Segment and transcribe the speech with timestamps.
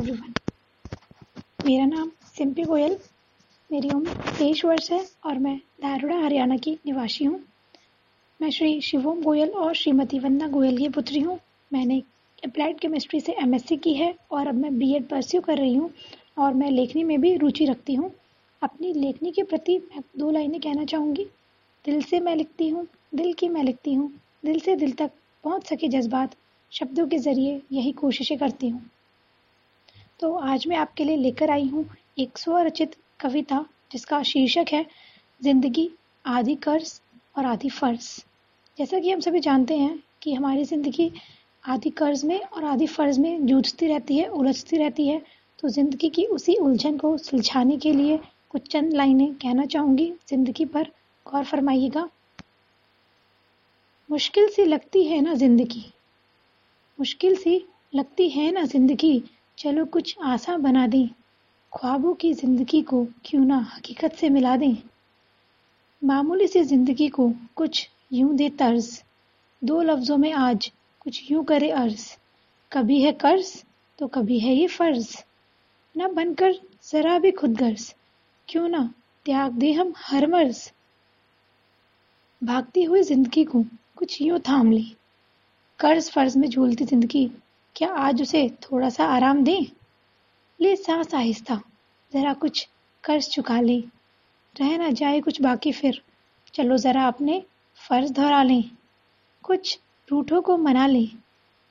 [0.00, 0.32] Everyone
[1.66, 2.96] मेरा नाम सिंपी गोयल,
[3.70, 7.40] मेरी उम्र तेईस वर्ष है और मैं धारुड़ा हरियाणा की निवासी हूँ।
[8.40, 11.38] मैं श्री शिवोम गोयल और श्रीमती वंदना गोयल की पुत्री हूँ।
[11.72, 12.02] मैंने
[12.44, 15.90] अप्लाइड केमिस्ट्री से एमएससी की है और अब मैं बीएड परस्यू कर रही हूँ
[16.38, 18.10] और मैं लेखनी में भी रुचि रखती हूँ।
[18.62, 21.26] अपनी लेखनी के प्रति मैं दो लाइनें कहना चाहूँगी।
[21.84, 24.10] दिल से मैं लिखती हूँ, दिल की मैं लिखती हूँ।
[24.44, 25.10] दिल से दिल तक
[25.44, 26.34] पहुँच सके जज्बात,
[26.72, 28.82] शब्दों के ज़रिए यही कोशिशें करती हूँ।
[30.20, 31.84] तो आज मैं आपके लिए लेकर आई हूँ
[32.18, 34.84] एक स्वरचित कविता, जिसका शीर्षक है,
[35.40, 35.88] ज़िंदगी
[36.24, 37.00] आधी कर्ज
[37.38, 38.08] और आधी फ़र्ज़।
[38.78, 41.10] जैसा कि हम सभी जानते हैं कि हमारी ज़िंदगी
[41.64, 45.20] आधी कर्ज में और आधी फ़र्ज़ में जूझती रहती है, उलझती रहती है।
[45.58, 50.64] तो ज़िंदगी की उसी उलझन को सुलझाने के लिए कुछ चंद लाइनें कहना चाहूँगी। ज़िंदगी
[50.64, 50.92] पर
[51.26, 52.08] गौर फरमाइएगा।
[54.10, 55.84] मुश्किल सी लगती है ना ज़िंदगी?
[56.98, 57.62] मुश्किल सी
[57.94, 59.22] लगती है ना ज़िंदगी?
[59.60, 61.08] चलो कुछ आसा बना दें।
[61.72, 64.76] ख्वाबों की ज़िंदगी को क्यों ना हकीकत से मिला दें।
[66.04, 69.02] मामूली सी ज़िंदगी को कुछ यूँ दे तर्ज।
[69.64, 72.06] दो लफ्ज़ों में आज कुछ यूँ करे अर्ज़।
[72.72, 73.64] कभी है कर्ज
[73.98, 75.16] तो कभी है ये फ़र्ज़।
[75.98, 76.52] न बनकर
[76.92, 77.94] ज़रा भी खुद गर्ज
[78.48, 78.82] क्यों ना
[79.24, 80.72] त्याग दे हम हर मर्ज।
[82.44, 83.64] भागती हुई ज़िंदगी को
[83.96, 84.82] कुछ यूँ थाम ले।
[85.80, 87.30] कर्ज फ़र्ज़ में झूलती ज़िंदगी
[87.80, 89.66] क्या आज उसे थोड़ा सा आराम दें?
[90.60, 91.60] ले सांस आहिस्ता,
[92.12, 92.68] ज़रा कुछ
[93.04, 93.84] कर्ज चुका ले।
[94.60, 96.02] रह ना जाए कुछ बाकी फिर।
[96.54, 97.42] चलो ज़रा अपने
[97.88, 98.70] फ़र्ज़ दोहरा लें।
[99.42, 101.08] कुछ रूठों को मना लें।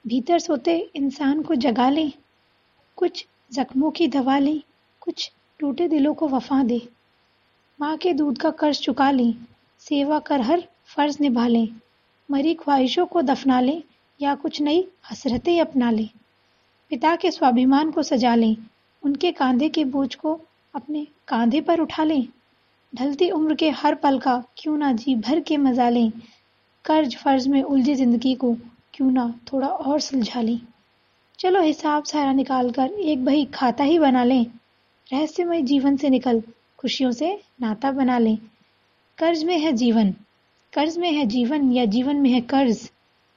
[0.07, 2.11] भीतर सोते इंसान को जगा लें।
[2.95, 4.61] कुछ जख्मों की दवा लें।
[4.99, 6.89] कुछ टूटे दिलों को वफा दे।
[7.81, 9.33] माँ के दूध का कर्ज चुका लें।
[9.79, 11.67] सेवा कर हर फ़र्ज़ निभा लें।
[12.31, 13.83] मरी ख्वाहिशों को दफना लें।
[14.21, 16.09] या कुछ नई हसरतें अपना लें।
[16.89, 18.55] पिता के स्वाभिमान को सजा लें।
[19.03, 20.41] उनके कांधे के बोझ को
[20.75, 22.27] अपने कांधे पर उठा लें।
[22.95, 26.11] ढलती उम्र के हर पल का क्यों ना जी भर के मज़ा लें।
[26.85, 28.53] कर्ज फ़र्ज़ में उलझी ज़िंदगी को
[28.93, 30.59] क्यों ना थोड़ा और सुलझा लें।
[31.39, 34.45] चलो हिसाब सारा निकाल कर एक बही खाता ही बना लें।
[35.13, 36.43] रहस्यमय जीवन से निकल
[36.77, 38.37] खुशियों से नाता बना लें।
[39.17, 40.11] कर्ज में है जीवन।
[40.73, 42.91] कर्ज में है जीवन या जीवन में है कर्ज।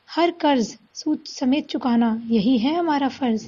[0.08, 3.44] हर कर्ज सूद समेत चुकाना यही है हमारा फ़र्ज़।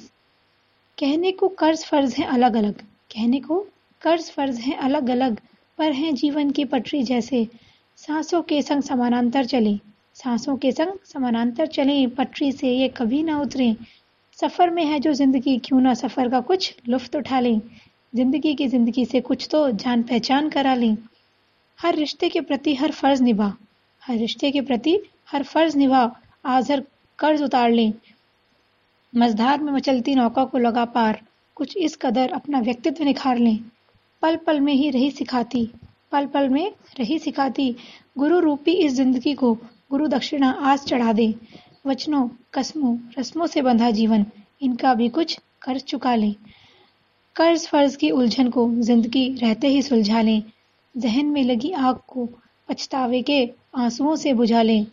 [0.97, 2.79] कहने को कर्ज फ़र्ज़ है अलग अलग
[3.11, 3.59] कहने को
[4.01, 5.39] कर्ज फ़र्ज़ है अलग अलग
[5.79, 7.45] पर हैं जीवन की पटरी जैसे।
[7.99, 9.75] सांसों के संग समानांतर चले,
[10.15, 13.75] सांसों के संग समानांतर चलें, पटरी से ये कभी ना उतरें।
[14.39, 17.61] सफ़र में है जो ज़िंदगी, क्यों ना सफ़र का कुछ लुफ्त उठा लें।
[18.13, 20.97] ज़िंदगी की ज़िंदगी से कुछ तो जान पहचान करा लें।
[21.79, 23.53] हर रिश्ते के प्रति हर फ़र्ज़ निभा,
[24.03, 24.99] हर रिश्ते के प्रति
[25.29, 26.05] हर फ़र्ज़ निभा।
[26.45, 26.83] आजर
[27.19, 27.93] कर्ज उतार लें।
[29.15, 31.21] मझधार में मचलती नौका को लगा पार।
[31.55, 33.59] कुछ इस कदर अपना व्यक्तित्व निखार लें।
[34.21, 35.69] पल पल में ही रही सिखाती।
[36.11, 37.75] पल पल में रही सिखाती।
[38.17, 39.53] गुरु रूपी इस ज़िंदगी को
[39.91, 41.35] गुरु दक्षिणा आज चढ़ा दे।
[41.85, 44.25] वचनों, कस्मों, रस्मों से बंधा जीवन,
[44.61, 46.35] इनका भी कुछ कर्ज चुका लें।
[47.35, 50.43] कर्ज फ़र्ज़ की उलझन को ज़िंदगी रहते ही सुलझा लें।
[50.97, 52.29] जहन में लगी आग को
[52.69, 54.85] पछतावे के आंसुओं से बुझा लें।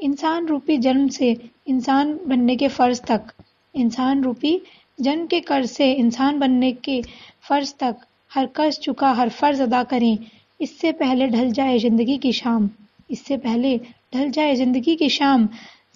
[0.00, 1.36] इंसान रूपी जन्म से
[1.68, 3.32] इंसान बनने के फ़र्ज़ तक।
[3.74, 4.60] इंसान रूपी
[5.00, 7.02] जन्म के कर्ज से इंसान बनने के
[7.48, 7.96] फ़र्ज़ तक
[8.34, 10.18] हर कर्ज, चुका हर फ़र्ज़ अदा करें।
[10.60, 12.70] इससे पहले ढल जाए ज़िंदगी की शाम।
[13.10, 13.76] इससे पहले
[14.14, 15.48] ढल जाए ज़िंदगी की शाम।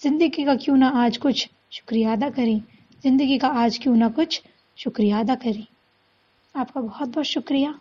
[0.03, 2.61] ज़िंदगी का क्यों ना आज कुछ शुक्रिया अदा करें।
[3.05, 4.43] ज़िंदगी का आज क्यों ना कुछ
[4.79, 5.65] शुक्रिया अदा करें।
[6.55, 7.79] आपका बहुत बहुत शुक्रिया।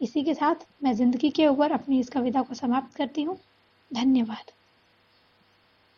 [0.00, 3.38] इसी के साथ मैं ज़िंदगी के ऊपर अपनी इस कविता को समाप्त करती हूँ।
[3.90, 4.52] धन्यवाद।